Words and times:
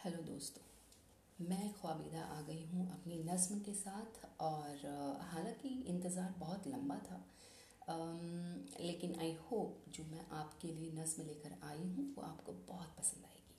Hello 0.00 0.20
दोस्तों, 0.24 0.62
मैं 1.46 1.72
ख्वाबिदा 1.72 2.20
आ 2.26 2.40
गई 2.42 2.62
हूँ 2.66 2.84
अपनी 2.92 3.16
नज़म 3.24 3.58
के 3.64 3.72
साथ 3.74 4.20
और 4.40 4.86
हालाँकि 5.30 5.68
इंतज़ार 5.88 6.34
बहुत 6.38 6.68
लंबा 6.68 6.96
था। 7.08 7.18
लेकिन 8.80 9.14
आई 9.20 9.32
होप 9.40 9.84
जो 9.96 10.04
मैं 10.12 10.24
आपके 10.38 10.68
लिए 10.68 10.92
नज़म 10.92 11.26
लेकर 11.26 11.58
आई 11.64 11.84
हूँ 11.88 12.06
वो 12.14 12.22
आपको 12.22 12.52
बहुत 12.68 12.94
पसंद 12.98 13.24
आएगी। 13.24 13.54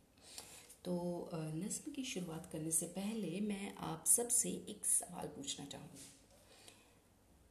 तो 0.86 1.30
नज़म 1.55 1.91
की 1.91 2.04
शुरुआत 2.14 2.50
करने 2.52 2.71
से 2.71 2.86
पहले 2.98 3.39
मैं 3.48 3.73
आप 3.92 4.05
सबसे 4.08 4.50
एक 4.70 4.86
सवाल 4.88 5.28
पूछना 5.38 5.66
चाहूँगी। 5.66 6.10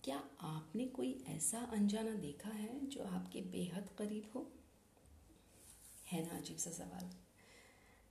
क्या 0.05 0.23
आपने 0.53 0.87
कोई 0.99 1.17
ऐसा 1.37 1.65
अनजाना 1.73 2.17
देखा 2.21 2.57
है 2.59 2.87
जो 2.87 3.05
आपके 3.15 3.41
बेहद 3.53 3.97
करीब 3.99 4.31
हो? 4.35 4.47
है 6.07 6.27
ना 6.27 6.39
अजीब 6.39 6.57
सा 6.59 6.71
सवाल। 6.75 7.11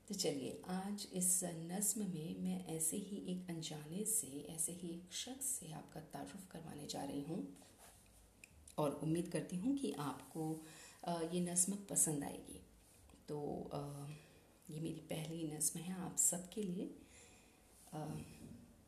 तो 0.09 0.15
चलिए, 0.15 0.61
आज 0.69 1.07
इस 1.13 1.43
नज्म 1.43 2.01
में 2.01 2.39
मैं 2.39 2.65
ऐसे 2.65 2.97
ही 2.97 3.17
एक 3.31 3.49
अनजाने 3.49 4.05
से, 4.05 4.27
ऐसे 4.49 4.71
ही 4.71 4.89
एक 4.89 5.13
शख्स 5.13 5.45
से 5.45 5.71
आपका 5.71 5.99
तारुफ 5.99 6.47
करवाने 6.51 6.87
जा 6.87 7.03
रही 7.03 7.21
हूँ। 7.21 7.57
और 8.77 8.91
उम्मीद 8.91 9.27
करती 9.27 9.57
हूँ 9.57 9.77
कि 9.77 9.91
आपको 9.91 10.65
ये 11.07 11.39
नज्म 11.41 11.75
पसंद 11.75 12.23
आएगी। 12.23 12.59
तो 13.29 13.69
ये 14.69 14.79
मेरी 14.79 14.99
पहली 14.99 15.47
नज्म 15.47 15.79
है 15.79 15.93
आप 15.93 16.17
सबके 16.17 16.63
लिए। 16.63 16.95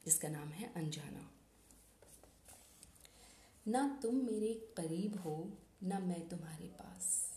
जिसका 0.05 0.27
नाम 0.27 0.49
है 0.49 0.73
अनजाना। 0.73 1.31
ना 3.67 3.99
तुम 4.01 4.15
मेरे 4.15 4.53
करीब 4.77 5.19
हो, 5.19 5.57
ना 5.83 5.99
मैं 5.99 6.29
तुम्हारे 6.29 6.67
पास। 6.67 7.30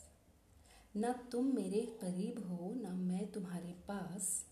न 0.97 1.12
तुम 1.12 1.55
मेरे 1.55 1.80
करीब 2.01 2.48
हो, 2.48 2.75
ना 2.75 2.91
मैं 2.91 3.33
तुम्हारे 3.33 3.73
पास। 3.73 4.47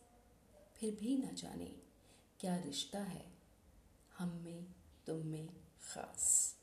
फिर 0.77 0.95
भी 0.95 1.17
ना 1.17 1.33
जाने 1.33 1.77
क्या 2.41 2.57
रिश्ता 2.57 2.99
है 2.99 3.25
हम 4.19 4.29
में, 4.29 4.67
तुम 5.07 5.27
में 5.27 5.49
ख़ास। 5.83 6.57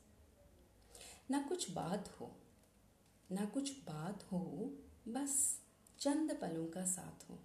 ना 1.30 1.42
कुछ 1.42 1.70
बात 1.70 2.08
हो, 2.20 2.36
ना 3.32 3.44
कुछ 3.44 3.70
बात 3.78 4.22
हो, 4.32 4.72
बस 5.08 5.60
चंद 5.98 6.38
पलों 6.40 6.66
का 6.66 6.84
साथ 6.84 7.30
हो। 7.30 7.38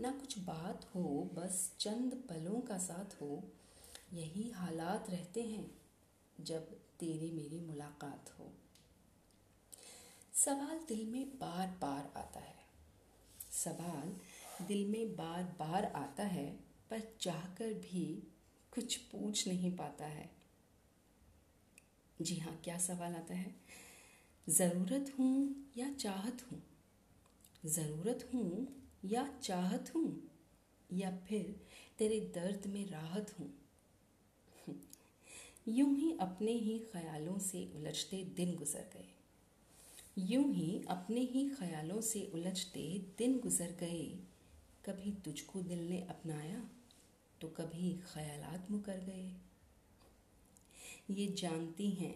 ना 0.00 0.10
कुछ 0.10 0.38
बात 0.38 0.84
हो, 0.94 1.30
बस 1.34 1.76
चंद 1.80 2.14
पलों 2.14 2.60
का 2.60 2.78
साथ 2.78 3.22
हो। 3.22 3.42
यही 4.12 4.50
हालात 4.50 5.10
रहते 5.10 5.42
हैं 5.42 5.70
जब 6.40 6.74
तेरी 6.74 7.30
मेरी 7.30 7.60
मुलाकात 7.60 8.34
हो। 8.38 8.52
सवाल 10.36 10.78
दिल 10.88 11.06
में 11.06 11.28
बार 11.38 11.66
बार 11.66 12.12
आता 12.16 12.40
है। 12.40 12.54
सवाल 13.52 14.16
दिल 14.66 14.86
में 14.86 15.16
बार 15.16 15.42
बार 15.42 15.84
आता 15.84 16.22
है, 16.22 16.46
पर 16.90 17.16
चाहकर 17.20 17.72
भी 17.72 18.22
कुछ 18.72 18.96
पूछ 18.96 19.48
नहीं 19.48 19.76
पाता 19.76 20.04
है। 20.04 20.30
जी 22.22 22.36
हाँ 22.36 22.60
क्या 22.64 22.78
सवाल 22.78 23.14
आता 23.14 23.34
है? 23.34 23.54
ज़रूरत 24.48 25.12
हूँ 25.18 25.64
या 25.76 25.92
चाहत 25.92 26.46
हूँ? 26.52 26.62
ज़रूरत 27.66 28.30
हूँ 28.34 28.68
या 29.04 29.28
चाहत 29.42 29.92
हूँ? 29.94 30.30
या 30.92 31.18
फिर 31.28 31.60
तेरे 31.98 32.20
दर्द 32.20 32.66
में 32.66 32.90
राहत 32.90 33.34
हूँ? 33.40 33.54
यूँ 35.68 35.96
ही 35.96 36.18
अपने 36.20 36.52
ही 36.52 36.78
ख्यालों 36.78 37.38
से 37.38 37.72
उलझते 37.76 38.24
दिन 38.36 38.56
गुजर 38.56 38.90
गए। 38.94 39.15
यूँ 40.16 40.52
ही 40.54 40.80
अपने 40.90 41.20
ही 41.22 41.48
ख्यालों 41.50 42.00
से 42.00 42.30
उलझते 42.34 42.82
दिन 43.18 43.38
गुजर 43.38 43.76
गए। 43.80 44.04
कभी 44.86 45.12
तुझको 45.24 45.62
दिल 45.62 45.88
ने 45.90 46.00
अपनाया 46.10 46.62
तो 47.40 47.48
कभी 47.48 47.92
ख्यालात 48.04 48.70
मुकर 48.70 49.00
गए। 49.00 49.30
ये 51.10 51.26
जानती 51.38 51.90
हैं, 51.90 52.14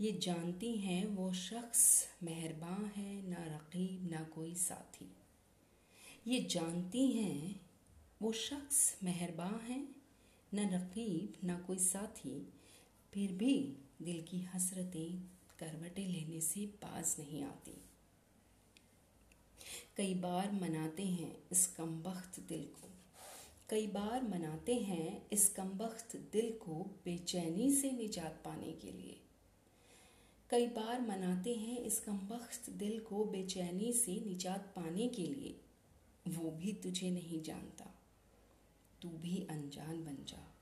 ये 0.00 0.12
जानती 0.22 0.72
हैं 0.76 1.06
वो 1.06 1.32
शख्स 1.32 1.82
मेहरबान 2.22 2.84
है, 2.96 3.30
ना 3.30 3.44
रकीब, 3.46 4.10
ना 4.10 4.22
कोई 4.34 4.54
साथी। 4.54 5.10
ये 6.26 6.40
जानती 6.50 7.06
हैं 7.06 7.60
वो 8.22 8.32
शख्स 8.32 8.98
मेहरबान 9.04 9.60
है, 9.60 9.82
न 10.52 10.70
रकीब, 10.74 11.46
ना 11.46 11.58
कोई 11.58 11.78
साथी। 11.78 12.40
फिर 13.12 13.32
भी 13.32 13.54
दिल 14.02 14.22
की 14.22 14.40
हसरतें 14.44 15.39
करवटें 15.60 16.08
लेने 16.08 16.40
से 16.40 16.66
पास 16.66 17.16
नहीं 17.18 17.44
आती। 17.44 17.82
कई 19.96 20.14
बार 20.14 20.52
मनाते 20.52 21.02
हैं 21.02 21.42
इस 21.52 21.66
कमबख्त 21.66 22.40
दिल 22.40 22.64
को। 22.64 22.88
कई 23.70 23.86
बार 23.86 24.22
मनाते 24.22 24.74
हैं 24.74 25.26
इस 25.32 25.48
कमबख्त 25.48 26.16
दिल 26.16 26.52
को 26.52 26.74
बेचैनी 27.04 27.72
से 27.72 27.90
निजात 27.90 28.42
पाने 28.44 28.72
के 28.72 28.92
लिए। 28.92 29.20
कई 30.50 30.66
बार 30.66 31.00
मनाते 31.00 31.54
हैं 31.54 31.78
इस 31.78 32.00
कमबख्त 32.00 32.70
दिल 32.70 33.00
को 33.00 33.24
बेचैनी 33.24 33.92
से 33.92 34.12
निजात 34.12 34.72
पाने 34.76 35.08
के 35.08 35.22
लिए। 35.22 35.60
वो 36.28 36.50
भी 36.50 36.72
तुझे 36.72 37.10
नहीं 37.10 37.42
जानता। 37.42 37.94
तू 39.02 39.08
भी 39.08 39.46
अनजान 39.50 40.04
बन 40.04 40.24
जा 40.24 40.54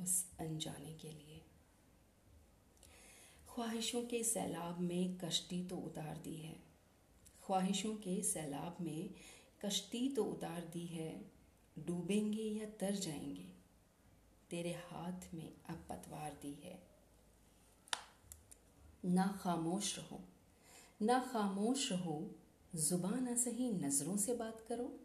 उस 0.00 0.26
अनजाने 0.40 0.94
के 0.94 1.08
लिए। 1.08 1.42
ख्वाहिशों 3.54 4.02
के 4.02 4.22
सैलाब 4.24 4.80
में 4.80 5.18
कश्ती 5.18 5.62
तो 5.64 5.76
उतार 5.76 6.16
दी 6.16 6.34
है। 6.34 6.56
ख्वाहिशों 7.46 7.94
के 7.94 8.22
सैलाब 8.22 8.76
में 8.80 9.10
कश्ती 9.64 10.08
तो 10.08 10.24
उतार 10.24 10.60
दी 10.60 10.86
है। 10.86 11.30
डूबेंगे 11.78 12.42
या 12.42 12.66
तर 12.66 12.94
जाएँगे, 12.94 13.46
तेरे 14.50 14.70
हाथ 14.70 15.34
में 15.34 15.52
अब 15.70 15.84
पतवार 15.88 16.30
दी 16.30 16.60
है। 16.64 16.82
ना 19.04 19.40
खामोश 19.42 19.98
रहो, 19.98 20.20
ना 21.02 21.18
खामोश 21.32 21.92
रहो, 21.92 22.30
ज़ुबान 22.76 23.24
ना 23.24 23.36
सही 23.36 23.72
नज़रों 23.72 24.16
से 24.16 24.34
बात 24.34 24.64
करो। 24.68 25.00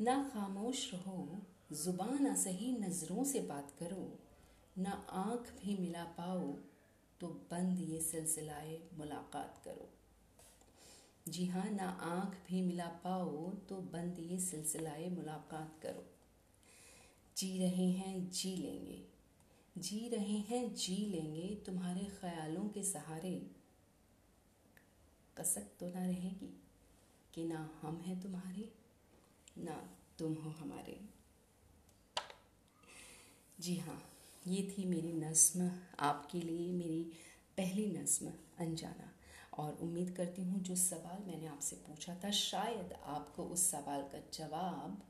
ना 0.00 0.30
खामोश 0.34 0.94
रहो, 0.94 1.38
ज़ुबान 1.72 2.22
ना 2.22 2.34
सही 2.34 2.72
नज़रों 2.72 3.24
से 3.24 3.40
बात 3.40 3.70
करो। 3.78 4.18
ना 4.78 5.06
आँख 5.10 5.52
भी 5.64 5.76
मिला 5.76 6.04
पाओ 6.04 6.56
तो 7.20 7.26
बंद 7.26 7.80
ये 7.80 8.00
सिलसिलाए 8.00 8.82
मुलाकात 8.98 9.62
करो। 9.64 9.88
जी 11.28 11.46
हाँ 11.46 11.70
ना 11.70 11.88
आँख 11.88 12.34
भी 12.48 12.62
मिला 12.62 12.86
पाओ 12.86 13.50
तो 13.50 13.76
बंद 13.76 14.16
ये 14.18 14.38
सिलसिलाए 14.38 15.08
मुलाकात 15.08 15.80
करो। 15.82 16.04
जी 17.36 17.58
रहे 17.58 17.90
हैं, 17.90 18.30
जी 18.30 18.56
लेंगे। 18.56 19.06
जी 19.78 20.08
रहे 20.08 20.38
हैं, 20.38 20.74
जी 20.74 20.96
लेंगे 20.96 21.62
तुम्हारे 21.66 22.04
ख्यालों 22.04 22.68
के 22.68 22.82
सहारे। 22.82 23.50
कसक 25.36 25.76
तो 25.80 25.88
ना 25.88 26.06
रहेगी 26.06 26.62
कि 27.34 27.44
ना 27.44 27.70
हम 27.82 28.00
हैं 28.00 28.20
तुम्हारे, 28.20 28.72
ना 29.58 29.90
तुम 30.18 30.34
हो 30.34 30.50
हमारे। 30.50 31.00
जी 33.60 33.76
हाँ। 33.76 34.02
ये 34.46 34.62
थी 34.70 34.84
मेरी 34.86 35.12
नज़्म 35.14 35.70
आपके 36.00 36.40
लिए 36.40 36.72
मेरी 36.72 37.02
पहली 37.58 37.86
नज़्म 37.92 38.32
अनजाना। 38.60 39.12
और 39.54 39.78
उम्मीद 39.82 40.10
करती 40.16 40.42
हूँ 40.44 40.60
जो 40.62 40.74
सवाल 40.76 41.22
मैंने 41.26 41.46
आपसे 41.46 41.76
पूछा 41.86 42.14
था, 42.24 42.30
शायद 42.30 42.92
आपको 43.04 43.44
उस 43.44 43.70
सवाल 43.70 44.02
का 44.12 44.18
जवाब 44.34 45.02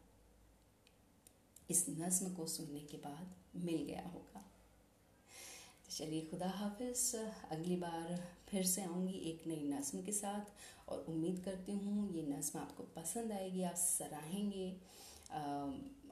इस 1.70 1.84
नज़्म 1.91 2.34
को 2.34 2.46
सुनने 2.46 2.80
के 2.80 2.96
बाद 2.98 3.34
मिल 3.56 3.82
गया 3.84 4.02
होगा। 4.04 4.41
तो 5.78 5.94
चलिए, 5.96 6.20
खुदा 6.22 6.48
हाफिज, 6.48 7.14
अगली 7.50 7.76
बार 7.76 8.22
फिर 8.48 8.64
से 8.66 8.82
आऊँगी 8.84 9.19
एक 9.30 9.46
नई 9.46 9.69
नज़्म 9.69 10.02
के 10.02 10.12
साथ। 10.12 10.54
और 10.88 11.04
उम्मीद 11.08 11.42
करती 11.44 11.72
हूँ 11.75 12.12
ये 12.12 12.22
नज़्म 12.28 12.60
आपको 12.60 12.82
पसंद 12.96 13.32
आएगी, 13.32 13.62
आप 13.64 13.75
सराहेंगे 13.76 14.70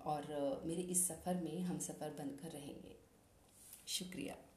और 0.04 0.62
मेरे 0.66 0.82
इस 0.82 1.06
सफ़र 1.08 1.43
में 1.43 1.62
हम 1.62 1.78
सफ़र 1.81 2.10
बनकर 2.19 2.50
रहेंगे। 2.50 2.96
शुक्रिया। 3.86 4.53